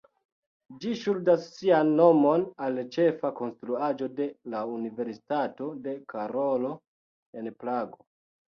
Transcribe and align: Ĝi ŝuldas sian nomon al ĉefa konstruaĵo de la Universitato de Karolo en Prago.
Ĝi 0.85 0.93
ŝuldas 1.01 1.43
sian 1.57 1.91
nomon 1.99 2.45
al 2.69 2.79
ĉefa 2.97 3.31
konstruaĵo 3.41 4.09
de 4.21 4.27
la 4.55 4.65
Universitato 4.81 5.71
de 5.87 5.97
Karolo 6.17 6.75
en 7.43 7.55
Prago. 7.65 8.05